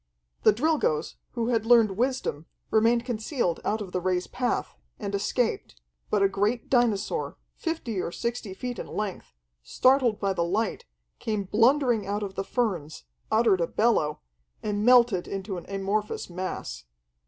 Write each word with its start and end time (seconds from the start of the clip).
The 0.41 0.51
Drilgoes, 0.51 1.17
who 1.33 1.49
had 1.49 1.63
learned 1.63 1.91
wisdom, 1.95 2.47
remained 2.71 3.05
concealed 3.05 3.59
out 3.63 3.81
of 3.81 3.91
the 3.91 4.01
Ray's 4.01 4.25
path, 4.25 4.75
and 4.97 5.13
escaped, 5.13 5.79
but 6.09 6.23
a 6.23 6.27
great 6.27 6.71
dinosaur, 6.71 7.37
fifty 7.53 8.01
or 8.01 8.11
sixty 8.11 8.55
feet 8.55 8.79
in 8.79 8.87
length, 8.87 9.35
startled 9.61 10.19
by 10.19 10.33
the 10.33 10.43
light, 10.43 10.85
came 11.19 11.43
blundering 11.43 12.07
out 12.07 12.23
of 12.23 12.33
the 12.33 12.43
ferns, 12.43 13.03
uttered 13.29 13.61
a 13.61 13.67
bellow, 13.67 14.21
and 14.63 14.83
melted 14.83 15.27
into 15.27 15.55
an 15.59 15.67
amorphous 15.69 16.31
mass. 16.31 16.85